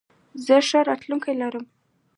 [0.45, 1.65] زه ښه راتلونکې لرم.